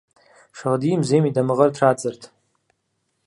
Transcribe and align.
Шагъдийм 0.57 1.01
зейм 1.07 1.23
и 1.29 1.31
дамыгъэр 1.35 1.69
традзэрт. 1.75 2.21